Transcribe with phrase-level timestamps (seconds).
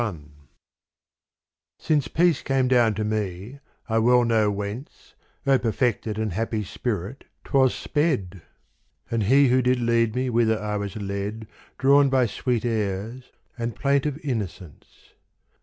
[0.01, 0.19] LXI
[1.77, 5.13] SINCE peace came down to me, I well know whence,
[5.45, 8.41] O perfected and happy spirit, 't was sped:
[9.11, 11.45] And who did lead me whither I was led,
[11.77, 15.13] Drawn by sweet airs and plaintive innocence.